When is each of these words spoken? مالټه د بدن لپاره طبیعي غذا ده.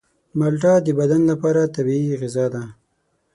مالټه 0.37 0.73
د 0.85 0.87
بدن 0.99 1.21
لپاره 1.31 1.71
طبیعي 1.75 2.11
غذا 2.21 2.45
ده. 2.53 2.63